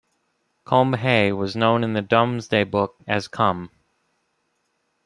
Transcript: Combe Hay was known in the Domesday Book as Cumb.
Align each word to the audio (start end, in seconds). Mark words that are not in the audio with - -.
Combe 0.63 0.93
Hay 0.95 1.31
was 1.31 1.55
known 1.55 1.83
in 1.83 1.93
the 1.93 2.01
Domesday 2.01 2.63
Book 2.63 2.95
as 3.05 3.27
Cumb. 3.27 3.69